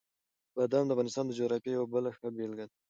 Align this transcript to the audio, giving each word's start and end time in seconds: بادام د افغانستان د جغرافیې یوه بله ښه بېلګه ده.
بادام 0.55 0.85
د 0.85 0.91
افغانستان 0.93 1.23
د 1.27 1.31
جغرافیې 1.39 1.71
یوه 1.75 1.87
بله 1.93 2.09
ښه 2.17 2.27
بېلګه 2.35 2.65
ده. 2.69 2.75